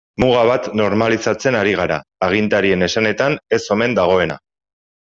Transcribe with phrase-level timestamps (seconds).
[0.21, 1.99] Muga bat normalizatzen ari gara,
[2.31, 4.45] agintarien esanetan ez omen dagoena.